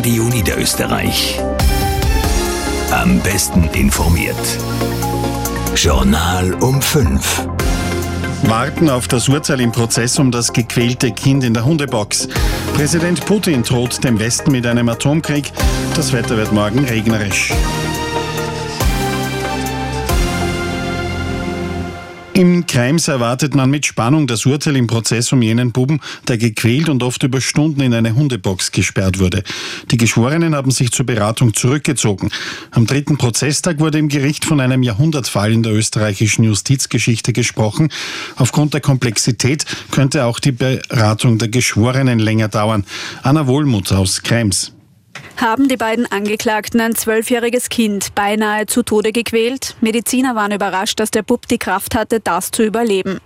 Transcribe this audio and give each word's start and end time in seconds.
Radio 0.00 0.24
Niederösterreich. 0.24 1.38
Am 2.90 3.20
besten 3.20 3.64
informiert. 3.74 4.34
Journal 5.76 6.54
um 6.54 6.80
5. 6.80 7.46
Warten 8.44 8.88
auf 8.88 9.08
das 9.08 9.28
Urteil 9.28 9.60
im 9.60 9.72
Prozess 9.72 10.18
um 10.18 10.30
das 10.30 10.54
gequälte 10.54 11.12
Kind 11.12 11.44
in 11.44 11.52
der 11.52 11.66
Hundebox. 11.66 12.28
Präsident 12.72 13.26
Putin 13.26 13.62
droht 13.62 14.02
dem 14.02 14.18
Westen 14.18 14.52
mit 14.52 14.64
einem 14.64 14.88
Atomkrieg. 14.88 15.52
Das 15.94 16.14
Wetter 16.14 16.38
wird 16.38 16.50
morgen 16.50 16.82
regnerisch. 16.86 17.52
Im 22.40 22.64
Krems 22.64 23.06
erwartet 23.06 23.54
man 23.54 23.68
mit 23.68 23.84
Spannung 23.84 24.26
das 24.26 24.46
Urteil 24.46 24.74
im 24.76 24.86
Prozess 24.86 25.30
um 25.30 25.42
jenen 25.42 25.72
Buben, 25.72 26.00
der 26.26 26.38
gequält 26.38 26.88
und 26.88 27.02
oft 27.02 27.22
über 27.22 27.38
Stunden 27.38 27.82
in 27.82 27.92
eine 27.92 28.14
Hundebox 28.14 28.72
gesperrt 28.72 29.18
wurde. 29.18 29.42
Die 29.90 29.98
Geschworenen 29.98 30.54
haben 30.54 30.70
sich 30.70 30.90
zur 30.90 31.04
Beratung 31.04 31.52
zurückgezogen. 31.52 32.30
Am 32.70 32.86
dritten 32.86 33.18
Prozesstag 33.18 33.78
wurde 33.78 33.98
im 33.98 34.08
Gericht 34.08 34.46
von 34.46 34.58
einem 34.58 34.82
Jahrhundertfall 34.82 35.52
in 35.52 35.62
der 35.62 35.74
österreichischen 35.74 36.44
Justizgeschichte 36.44 37.34
gesprochen. 37.34 37.90
Aufgrund 38.36 38.72
der 38.72 38.80
Komplexität 38.80 39.66
könnte 39.90 40.24
auch 40.24 40.40
die 40.40 40.52
Beratung 40.52 41.36
der 41.36 41.48
Geschworenen 41.48 42.18
länger 42.18 42.48
dauern. 42.48 42.86
Anna 43.22 43.48
Wohlmuth 43.48 43.92
aus 43.92 44.22
Krems 44.22 44.72
haben 45.40 45.68
die 45.68 45.76
beiden 45.76 46.10
Angeklagten 46.10 46.80
ein 46.80 46.94
zwölfjähriges 46.94 47.70
Kind 47.70 48.14
beinahe 48.14 48.66
zu 48.66 48.82
Tode 48.82 49.10
gequält. 49.10 49.74
Mediziner 49.80 50.34
waren 50.34 50.52
überrascht, 50.52 51.00
dass 51.00 51.10
der 51.10 51.22
Bub 51.22 51.48
die 51.48 51.58
Kraft 51.58 51.94
hatte, 51.94 52.20
das 52.20 52.50
zu 52.50 52.62
überleben. 52.62 53.20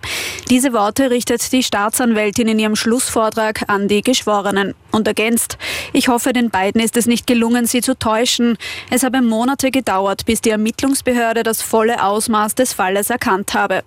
Diese 0.49 0.73
Worte 0.73 1.11
richtet 1.11 1.51
die 1.53 1.63
Staatsanwältin 1.63 2.47
in 2.47 2.59
ihrem 2.59 2.77
Schlussvortrag 2.77 3.65
an 3.69 3.89
die 3.89 4.03
Geschworenen 4.03 4.75
und 4.93 5.09
ergänzt, 5.09 5.59
ich 5.93 6.09
hoffe, 6.09 6.33
den 6.33 6.51
beiden 6.51 6.81
ist 6.81 6.97
es 6.97 7.07
nicht 7.07 7.27
gelungen, 7.27 7.67
sie 7.67 7.81
zu 7.81 7.99
täuschen. 7.99 8.59
Es 8.91 9.03
habe 9.03 9.21
Monate 9.21 9.71
gedauert, 9.71 10.25
bis 10.25 10.41
die 10.41 10.51
Ermittlungsbehörde 10.51 11.43
das 11.43 11.63
volle 11.63 12.05
Ausmaß 12.05 12.55
des 12.55 12.73
Falles 12.73 13.11
erkannt 13.11 13.55
habe. 13.55 13.83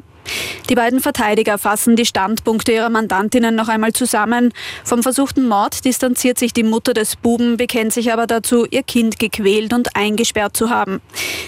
Die 0.70 0.76
beiden 0.76 1.00
Verteidiger 1.00 1.58
fassen 1.58 1.96
die 1.96 2.06
Standpunkte 2.06 2.72
ihrer 2.72 2.90
Mandantinnen 2.90 3.56
noch 3.56 3.70
einmal 3.70 3.94
zusammen. 3.94 4.54
Vom 4.84 5.04
versuchten 5.04 5.48
Mord 5.48 5.86
distanziert 5.86 6.40
sich 6.40 6.54
die 6.54 6.64
Mutter 6.64 6.94
des 6.94 7.16
Buben, 7.16 7.58
bekennt 7.58 7.94
sich 7.94 8.12
aber 8.12 8.28
dazu, 8.28 8.66
ihr 8.70 8.84
Kind 8.84 9.20
gequält 9.20 9.74
und 9.74 9.96
eingesperrt 9.96 10.58
zu 10.58 10.70
haben. 10.70 11.02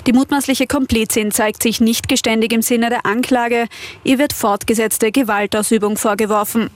Die 0.07 0.13
mutmaßliche 0.13 0.67
Komplizin 0.67 1.31
zeigt 1.31 1.63
sich 1.63 1.81
nicht 1.81 2.07
geständig 2.07 2.53
im 2.53 2.61
Sinne 2.61 2.89
der 2.89 3.05
Anklage. 3.05 3.67
Ihr 4.03 4.19
wird 4.19 4.33
fortgesetzte 4.33 5.11
Gewaltausübung 5.11 5.97
vorgeworfen. 5.97 6.69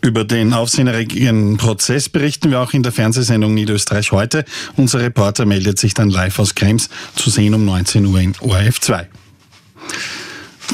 Über 0.00 0.24
den 0.24 0.52
aufsehenerregenden 0.52 1.56
Prozess 1.56 2.08
berichten 2.08 2.50
wir 2.50 2.60
auch 2.60 2.72
in 2.72 2.84
der 2.84 2.92
Fernsehsendung 2.92 3.52
Niederösterreich 3.54 4.12
heute. 4.12 4.44
Unser 4.76 5.00
Reporter 5.00 5.44
meldet 5.44 5.78
sich 5.78 5.92
dann 5.92 6.08
live 6.08 6.38
aus 6.38 6.54
Krems, 6.54 6.88
zu 7.16 7.30
sehen 7.30 7.52
um 7.54 7.64
19 7.64 8.06
Uhr 8.06 8.20
in 8.20 8.34
ORF 8.40 8.80
2. 8.80 9.08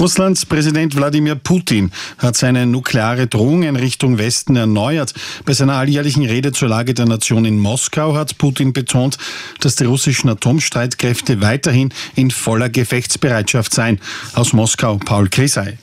Russlands 0.00 0.44
Präsident 0.44 0.96
Wladimir 0.96 1.36
Putin 1.36 1.90
hat 2.18 2.36
seine 2.36 2.66
nukleare 2.66 3.26
Drohung 3.26 3.62
in 3.62 3.76
Richtung 3.76 4.18
Westen 4.18 4.56
erneuert. 4.56 5.14
Bei 5.44 5.52
seiner 5.52 5.74
alljährlichen 5.74 6.24
Rede 6.24 6.52
zur 6.52 6.68
Lage 6.68 6.94
der 6.94 7.06
Nation 7.06 7.44
in 7.44 7.58
Moskau 7.58 8.14
hat 8.14 8.36
Putin 8.36 8.72
betont, 8.72 9.18
dass 9.60 9.76
die 9.76 9.84
russischen 9.84 10.28
Atomstreitkräfte 10.28 11.40
weiterhin 11.40 11.92
in 12.16 12.30
voller 12.30 12.68
Gefechtsbereitschaft 12.68 13.72
seien. 13.72 14.00
Aus 14.34 14.52
Moskau 14.52 14.98
Paul 14.98 15.28
Krisei. 15.28 15.78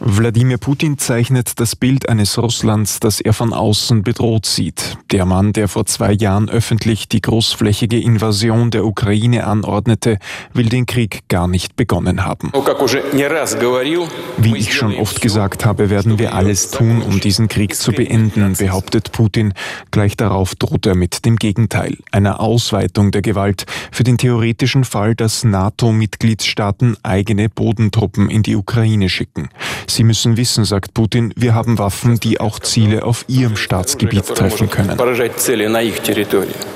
Wladimir 0.00 0.58
Putin 0.58 0.98
zeichnet 0.98 1.58
das 1.58 1.74
Bild 1.74 2.08
eines 2.08 2.36
Russlands, 2.36 3.00
das 3.00 3.20
er 3.20 3.32
von 3.32 3.52
außen 3.52 4.02
bedroht 4.02 4.44
sieht. 4.44 4.98
Der 5.10 5.24
Mann, 5.24 5.52
der 5.54 5.68
vor 5.68 5.86
zwei 5.86 6.12
Jahren 6.12 6.50
öffentlich 6.50 7.08
die 7.08 7.22
großflächige 7.22 7.98
Invasion 7.98 8.70
der 8.70 8.84
Ukraine 8.84 9.46
anordnete, 9.46 10.18
will 10.52 10.68
den 10.68 10.84
Krieg 10.84 11.28
gar 11.28 11.48
nicht 11.48 11.76
begonnen 11.76 12.24
haben. 12.24 12.52
Wie 14.36 14.56
ich 14.56 14.74
schon 14.74 14.94
oft 14.94 15.22
gesagt 15.22 15.64
habe, 15.64 15.88
werden 15.88 16.18
wir 16.18 16.34
alles 16.34 16.70
tun, 16.70 17.00
um 17.00 17.20
diesen 17.20 17.48
Krieg 17.48 17.74
zu 17.74 17.92
beenden, 17.92 18.54
behauptet 18.54 19.12
Putin. 19.12 19.54
Gleich 19.90 20.16
darauf 20.16 20.54
droht 20.54 20.86
er 20.86 20.94
mit 20.94 21.24
dem 21.24 21.36
Gegenteil, 21.36 21.96
einer 22.12 22.40
Ausweitung 22.40 23.12
der 23.12 23.22
Gewalt 23.22 23.64
für 23.90 24.04
den 24.04 24.18
theoretischen 24.18 24.84
Fall, 24.84 25.14
dass 25.14 25.42
NATO-Mitgliedstaaten 25.44 26.96
eigene 27.02 27.48
Bodentruppen 27.48 28.28
in 28.28 28.42
die 28.42 28.56
Ukraine 28.56 29.08
schicken. 29.08 29.48
Sie 29.88 30.04
müssen 30.04 30.36
wissen, 30.36 30.64
sagt 30.64 30.94
Putin, 30.94 31.32
wir 31.36 31.54
haben 31.54 31.78
Waffen, 31.78 32.20
die 32.20 32.40
auch 32.40 32.58
Ziele 32.58 33.04
auf 33.04 33.24
ihrem 33.28 33.56
Staatsgebiet 33.56 34.26
treffen 34.26 34.68
können. 34.68 34.98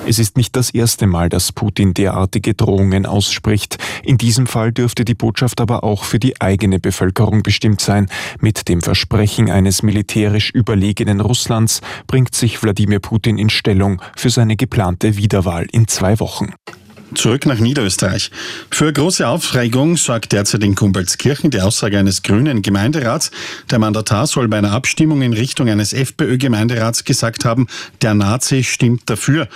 Es 0.06 0.18
ist 0.18 0.36
nicht 0.36 0.56
das 0.56 0.70
erste 0.70 1.06
Mal, 1.06 1.28
dass 1.28 1.52
Putin 1.52 1.94
derartige 1.94 2.54
Drohungen 2.54 3.06
ausspricht. 3.06 3.78
In 4.02 4.18
diesem 4.18 4.46
Fall 4.46 4.72
dürfte 4.72 5.04
die 5.04 5.14
Botschaft 5.14 5.60
aber 5.60 5.84
auch 5.84 6.04
für 6.04 6.18
die 6.18 6.40
eigene 6.40 6.78
Bevölkerung 6.78 7.42
bestimmt 7.42 7.80
sein. 7.80 8.08
Mit 8.40 8.68
dem 8.68 8.80
Versprechen 8.80 9.50
eines 9.50 9.82
militärisch 9.82 10.50
überlegenen 10.50 11.20
Russlands 11.20 11.80
bringt 12.06 12.34
sich 12.34 12.62
Wladimir 12.62 13.00
Putin 13.00 13.38
in 13.38 13.50
Stellung 13.50 14.00
für 14.16 14.30
seine 14.30 14.56
geplante 14.56 15.16
Wiederwahl 15.16 15.66
in 15.72 15.88
zwei 15.88 16.18
Wochen. 16.20 16.54
Zurück 17.14 17.46
nach 17.46 17.58
Niederösterreich. 17.58 18.30
Für 18.70 18.92
große 18.92 19.26
Aufregung 19.26 19.96
sorgt 19.96 20.32
derzeit 20.32 20.62
in 20.62 20.74
Kumpelskirchen 20.74 21.50
die 21.50 21.60
Aussage 21.60 21.98
eines 21.98 22.22
grünen 22.22 22.62
Gemeinderats. 22.62 23.30
Der 23.70 23.78
Mandatar 23.78 24.26
soll 24.26 24.48
bei 24.48 24.58
einer 24.58 24.72
Abstimmung 24.72 25.22
in 25.22 25.32
Richtung 25.32 25.68
eines 25.68 25.92
FPÖ-Gemeinderats 25.92 27.04
gesagt 27.04 27.44
haben, 27.44 27.66
der 28.02 28.14
Nazi 28.14 28.62
stimmt 28.62 29.10
dafür. 29.10 29.48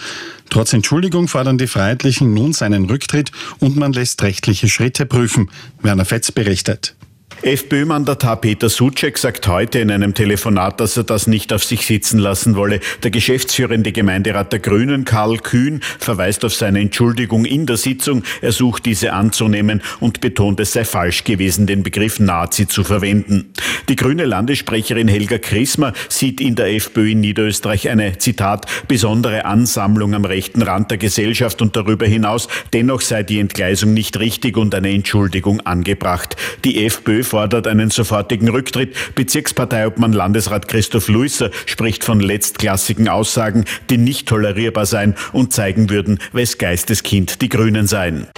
Trotz 0.50 0.72
Entschuldigung 0.72 1.28
fordern 1.28 1.58
die 1.58 1.68
Freiheitlichen 1.68 2.34
nun 2.34 2.52
seinen 2.52 2.86
Rücktritt 2.86 3.30
und 3.60 3.76
man 3.76 3.92
lässt 3.92 4.22
rechtliche 4.22 4.68
Schritte 4.68 5.06
prüfen. 5.06 5.50
Werner 5.80 6.04
Fetz 6.04 6.32
berichtet. 6.32 6.94
FPÖ-Mandatar 7.42 8.40
Peter 8.40 8.68
Sucek 8.68 9.18
sagt 9.18 9.46
heute 9.48 9.78
in 9.78 9.90
einem 9.90 10.14
Telefonat, 10.14 10.80
dass 10.80 10.96
er 10.96 11.04
das 11.04 11.26
nicht 11.26 11.52
auf 11.52 11.62
sich 11.64 11.84
sitzen 11.84 12.18
lassen 12.18 12.56
wolle. 12.56 12.80
Der 13.02 13.10
geschäftsführende 13.10 13.92
Gemeinderat 13.92 14.52
der 14.52 14.60
Grünen, 14.60 15.04
Karl 15.04 15.38
Kühn, 15.38 15.80
verweist 15.98 16.44
auf 16.44 16.54
seine 16.54 16.80
Entschuldigung 16.80 17.44
in 17.44 17.66
der 17.66 17.76
Sitzung. 17.76 18.22
Er 18.40 18.52
sucht 18.52 18.86
diese 18.86 19.12
anzunehmen 19.12 19.82
und 20.00 20.20
betont, 20.20 20.60
es 20.60 20.72
sei 20.72 20.84
falsch 20.84 21.24
gewesen, 21.24 21.66
den 21.66 21.82
Begriff 21.82 22.18
Nazi 22.18 22.66
zu 22.66 22.84
verwenden. 22.84 23.52
Die 23.88 23.96
grüne 23.96 24.24
Landessprecherin 24.24 25.08
Helga 25.08 25.36
Krismer 25.36 25.92
sieht 26.08 26.40
in 26.40 26.54
der 26.54 26.72
FPÖ 26.74 27.10
in 27.10 27.20
Niederösterreich 27.20 27.90
eine, 27.90 28.16
Zitat, 28.16 28.66
besondere 28.88 29.44
Ansammlung 29.44 30.14
am 30.14 30.24
rechten 30.24 30.62
Rand 30.62 30.90
der 30.90 30.98
Gesellschaft 30.98 31.60
und 31.60 31.76
darüber 31.76 32.06
hinaus. 32.06 32.48
Dennoch 32.72 33.02
sei 33.02 33.22
die 33.22 33.40
Entgleisung 33.40 33.92
nicht 33.92 34.18
richtig 34.18 34.56
und 34.56 34.74
eine 34.74 34.90
Entschuldigung 34.90 35.60
angebracht. 35.60 36.36
Die 36.64 36.86
FPÖ 36.86 37.23
fordert 37.24 37.66
einen 37.66 37.90
sofortigen 37.90 38.48
Rücktritt. 38.48 38.94
Bezirksparteiobmann 39.14 40.12
Landesrat 40.12 40.68
Christoph 40.68 41.08
Luisser 41.08 41.50
spricht 41.66 42.04
von 42.04 42.20
letztklassigen 42.20 43.08
Aussagen, 43.08 43.64
die 43.90 43.98
nicht 43.98 44.28
tolerierbar 44.28 44.86
seien 44.86 45.14
und 45.32 45.52
zeigen 45.52 45.90
würden, 45.90 46.18
wes 46.32 46.58
Geisteskind 46.58 47.42
die 47.42 47.48
Grünen 47.48 47.86
seien. 47.86 48.28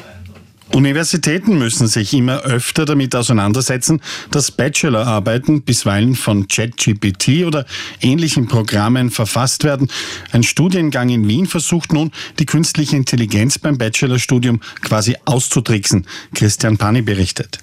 Universitäten 0.72 1.58
müssen 1.58 1.86
sich 1.86 2.12
immer 2.12 2.42
öfter 2.42 2.84
damit 2.84 3.14
auseinandersetzen, 3.14 4.00
dass 4.30 4.50
Bachelorarbeiten 4.50 5.62
bisweilen 5.62 6.14
von 6.16 6.48
ChatGPT 6.48 7.44
oder 7.46 7.64
ähnlichen 8.00 8.48
Programmen 8.48 9.10
verfasst 9.10 9.64
werden. 9.64 9.88
Ein 10.32 10.42
Studiengang 10.42 11.08
in 11.08 11.28
Wien 11.28 11.46
versucht 11.46 11.92
nun, 11.92 12.10
die 12.40 12.46
künstliche 12.46 12.96
Intelligenz 12.96 13.58
beim 13.58 13.78
Bachelorstudium 13.78 14.60
quasi 14.82 15.16
auszutricksen. 15.24 16.06
Christian 16.34 16.76
Pani 16.76 17.00
berichtet. 17.00 17.60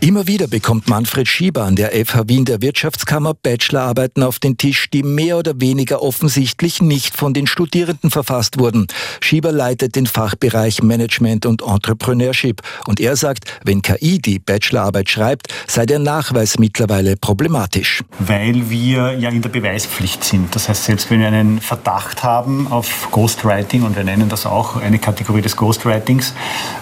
Immer 0.00 0.26
wieder 0.26 0.46
bekommt 0.46 0.88
Manfred 0.88 1.26
Schieber 1.26 1.64
an 1.64 1.74
der 1.74 1.92
FH 1.92 2.28
Wien 2.28 2.44
der 2.44 2.60
Wirtschaftskammer 2.60 3.32
Bachelorarbeiten 3.32 4.22
auf 4.22 4.38
den 4.38 4.58
Tisch, 4.58 4.90
die 4.90 5.02
mehr 5.02 5.38
oder 5.38 5.58
weniger 5.58 6.02
offensichtlich 6.02 6.82
nicht 6.82 7.16
von 7.16 7.32
den 7.32 7.46
Studierenden 7.46 8.10
verfasst 8.10 8.58
wurden. 8.58 8.88
Schieber 9.20 9.52
leitet 9.52 9.96
den 9.96 10.06
Fachbereich 10.06 10.82
Management 10.82 11.46
und 11.46 11.62
Entrepreneurship 11.62 12.60
und 12.86 13.00
er 13.00 13.16
sagt, 13.16 13.44
wenn 13.64 13.80
KI 13.80 14.18
die 14.18 14.38
Bachelorarbeit 14.38 15.08
schreibt, 15.08 15.48
sei 15.66 15.86
der 15.86 15.98
Nachweis 15.98 16.58
mittlerweile 16.58 17.16
problematisch. 17.16 18.04
Weil 18.18 18.68
wir 18.68 19.14
ja 19.18 19.30
in 19.30 19.40
der 19.40 19.48
Beweispflicht 19.48 20.22
sind. 20.22 20.54
Das 20.54 20.68
heißt, 20.68 20.84
selbst 20.84 21.10
wenn 21.10 21.20
wir 21.20 21.28
einen 21.28 21.58
Verdacht 21.58 22.22
haben 22.22 22.70
auf 22.70 23.08
Ghostwriting 23.12 23.82
und 23.82 23.96
wir 23.96 24.04
nennen 24.04 24.28
das 24.28 24.44
auch 24.44 24.76
eine 24.76 24.98
Kategorie 24.98 25.40
des 25.40 25.56
Ghostwritings, 25.56 26.34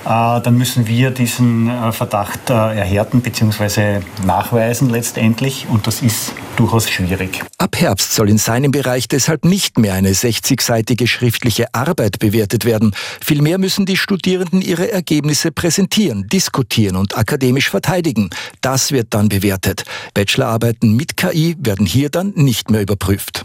äh, 0.05 0.41
dann 0.41 0.59
müssen 0.59 0.89
wir 0.89 1.13
diesen 1.13 1.71
äh, 1.71 1.93
Verdacht 1.93 2.51
äh, 2.51 2.53
erhärten 2.55 3.04
bewerten 3.05 3.21
bzw. 3.21 4.01
nachweisen 4.25 4.91
letztendlich 4.91 5.67
und 5.69 5.87
das 5.87 6.03
ist 6.03 6.33
durchaus 6.57 6.89
schwierig. 6.89 7.43
Ab 7.59 7.77
Herbst 7.79 8.13
soll 8.15 8.31
in 8.31 8.39
seinem 8.39 8.71
Bereich 8.71 9.09
deshalb 9.09 9.45
nicht 9.45 9.79
mehr 9.79 9.95
eine 9.95 10.13
60-seitige 10.13 11.07
schriftliche 11.07 11.67
Arbeit 11.75 12.19
bewertet 12.19 12.65
werden. 12.65 12.95
Vielmehr 13.21 13.59
müssen 13.59 13.87
die 13.87 13.97
Studierenden 13.97 14.63
ihre 14.63 14.91
Ergebnisse 14.91 15.53
präsentieren, 15.53 16.29
diskutieren 16.29 16.97
und 16.97 17.17
akademisch 17.17 17.71
verteidigen. 17.71 18.31
Das 18.61 18.93
wird 18.93 19.09
dann 19.11 19.29
bewertet. 19.29 19.85
Bachelorarbeiten 20.15 20.95
mit 20.97 21.17
KI 21.17 21.57
werden 21.59 21.87
hier 21.87 22.09
dann 22.09 22.33
nicht 22.37 22.71
mehr 22.71 22.83
überprüft. 22.83 23.45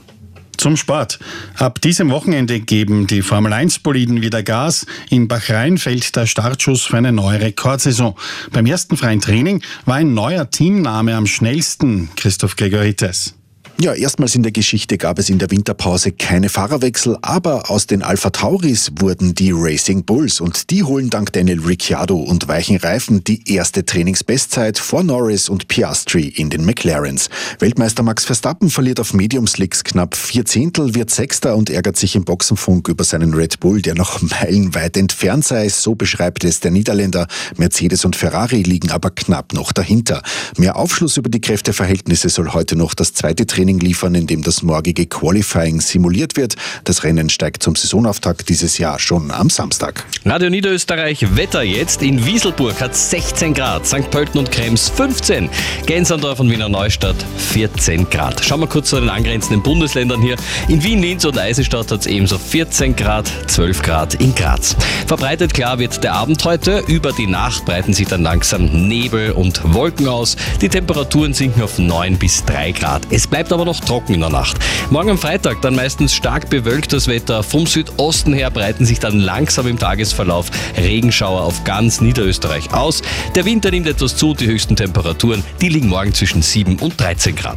Zum 0.59 0.75
Sport. 0.75 1.19
Ab 1.55 1.79
diesem 1.79 2.09
Wochenende 2.09 2.59
geben 2.59 3.07
die 3.07 3.21
Formel 3.21 3.53
1 3.53 3.79
Boliden 3.79 4.21
wieder 4.21 4.43
Gas. 4.43 4.85
In 5.09 5.29
Bahrain 5.29 5.77
fällt 5.77 6.17
der 6.17 6.25
Startschuss 6.25 6.83
für 6.83 6.97
eine 6.97 7.13
neue 7.13 7.39
Rekordsaison. 7.39 8.13
Beim 8.51 8.65
ersten 8.65 8.97
freien 8.97 9.21
Training 9.21 9.63
war 9.85 9.95
ein 9.95 10.13
neuer 10.13 10.49
Teamname 10.49 11.15
am 11.15 11.27
schnellsten. 11.27 12.09
Christoph 12.17 12.57
Gregorites. 12.57 13.38
Ja, 13.81 13.93
erstmals 13.93 14.35
in 14.35 14.43
der 14.43 14.51
Geschichte 14.51 14.97
gab 14.97 15.19
es 15.19 15.29
in 15.29 15.39
der 15.39 15.51
Winterpause 15.51 16.11
keine 16.11 16.49
Fahrerwechsel, 16.49 17.17
aber 17.21 17.71
aus 17.71 17.87
den 17.87 18.01
Alpha 18.01 18.29
Tauris 18.29 18.91
wurden 18.99 19.35
die 19.35 19.53
Racing 19.55 20.03
Bulls 20.03 20.41
und 20.41 20.69
die 20.69 20.83
holen 20.83 21.09
dank 21.09 21.31
Daniel 21.31 21.61
Ricciardo 21.61 22.17
und 22.17 22.49
weichen 22.49 22.75
Reifen 22.75 23.23
die 23.23 23.49
erste 23.49 23.85
Trainingsbestzeit 23.85 24.77
vor 24.77 25.03
Norris 25.03 25.47
und 25.47 25.69
Piastri 25.69 26.27
in 26.27 26.49
den 26.49 26.65
McLarens. 26.65 27.29
Weltmeister 27.59 28.03
Max 28.03 28.25
Verstappen 28.25 28.69
verliert 28.69 28.99
auf 28.99 29.13
Medium 29.13 29.47
Slicks 29.47 29.85
knapp 29.85 30.13
vier 30.13 30.43
Zehntel, 30.43 30.93
wird 30.93 31.09
Sechster 31.09 31.55
und 31.55 31.69
ärgert 31.69 31.95
sich 31.95 32.17
im 32.17 32.25
Boxenfunk 32.25 32.89
über 32.89 33.05
seinen 33.05 33.33
Red 33.33 33.61
Bull, 33.61 33.81
der 33.81 33.95
noch 33.95 34.21
meilenweit 34.41 34.97
entfernt 34.97 35.45
sei. 35.45 35.69
So 35.69 35.95
beschreibt 35.95 36.43
es 36.43 36.59
der 36.59 36.71
Niederländer. 36.71 37.27
Mercedes 37.55 38.03
und 38.03 38.17
Ferrari 38.17 38.61
liegen 38.61 38.91
aber 38.91 39.09
knapp 39.09 39.53
noch 39.53 39.71
dahinter. 39.71 40.21
Mehr 40.57 40.75
Aufschluss 40.75 41.15
über 41.15 41.29
die 41.29 41.39
Kräfteverhältnisse 41.39 42.27
soll 42.27 42.51
heute 42.51 42.75
noch 42.75 42.93
das 42.93 43.13
zweite 43.13 43.45
Training 43.45 43.68
Training 43.69 43.79
liefern, 43.79 44.15
in 44.15 44.25
dem 44.25 44.41
das 44.41 44.63
morgige 44.63 45.05
Qualifying 45.05 45.79
simuliert 45.79 46.35
wird. 46.35 46.55
Das 46.85 47.03
Rennen 47.03 47.29
steigt 47.29 47.61
zum 47.61 47.75
Saisonauftakt 47.75 48.49
dieses 48.49 48.79
Jahr 48.79 48.99
schon 48.99 49.29
am 49.29 49.49
Samstag. 49.49 50.05
Radio 50.25 50.49
Niederösterreich 50.49 51.35
Wetter 51.35 51.61
jetzt. 51.61 52.01
In 52.01 52.25
Wieselburg 52.25 52.81
hat 52.81 52.95
16 52.95 53.53
Grad, 53.53 53.85
St. 53.85 54.09
Pölten 54.09 54.39
und 54.39 54.51
Krems 54.51 54.89
15, 54.89 55.49
Gensandorf 55.85 56.39
und 56.39 56.49
Wiener 56.49 56.69
Neustadt 56.69 57.15
14 57.51 58.09
Grad. 58.09 58.43
Schauen 58.43 58.61
wir 58.61 58.67
kurz 58.67 58.89
zu 58.89 58.99
den 58.99 59.09
angrenzenden 59.09 59.61
Bundesländern 59.61 60.21
hier. 60.21 60.35
In 60.67 60.83
Wien, 60.83 61.01
Linz 61.01 61.25
und 61.25 61.37
Eisenstadt 61.37 61.91
hat 61.91 62.01
es 62.01 62.07
ebenso 62.07 62.39
14 62.39 62.95
Grad, 62.95 63.31
12 63.47 63.81
Grad 63.83 64.15
in 64.15 64.33
Graz. 64.33 64.75
Verbreitet 65.05 65.53
klar 65.53 65.77
wird 65.77 66.03
der 66.03 66.13
Abend 66.13 66.43
heute. 66.43 66.83
Über 66.87 67.11
die 67.11 67.27
Nacht 67.27 67.65
breiten 67.65 67.93
sich 67.93 68.07
dann 68.07 68.23
langsam 68.23 68.87
Nebel 68.87 69.31
und 69.31 69.61
Wolken 69.73 70.07
aus. 70.07 70.35
Die 70.61 70.69
Temperaturen 70.69 71.33
sinken 71.33 71.61
auf 71.61 71.77
9 71.77 72.17
bis 72.17 72.43
3 72.45 72.71
Grad. 72.71 73.03
Es 73.11 73.27
bleibt 73.27 73.53
aber 73.53 73.58
aber 73.59 73.65
noch 73.65 73.81
trocken 73.81 74.13
in 74.13 74.21
der 74.21 74.29
Nacht. 74.29 74.57
Morgen 74.89 75.09
am 75.09 75.17
Freitag 75.17 75.61
dann 75.61 75.75
meistens 75.75 76.13
stark 76.13 76.49
bewölktes 76.49 77.09
Wetter. 77.09 77.43
Vom 77.43 77.67
Südosten 77.67 78.31
her 78.31 78.49
breiten 78.51 78.85
sich 78.85 78.99
dann 78.99 79.19
langsam 79.19 79.67
im 79.67 79.77
Tagesverlauf 79.77 80.49
Regenschauer 80.77 81.41
auf 81.41 81.65
ganz 81.65 81.99
Niederösterreich 81.99 82.73
aus. 82.73 83.01
Der 83.35 83.43
Winter 83.43 83.69
nimmt 83.71 83.87
etwas 83.87 84.15
zu, 84.15 84.33
die 84.33 84.47
höchsten 84.47 84.77
Temperaturen, 84.77 85.43
die 85.59 85.67
liegen 85.67 85.89
morgen 85.89 86.13
zwischen 86.13 86.41
7 86.41 86.79
und 86.79 86.99
13 87.01 87.35
Grad. 87.35 87.47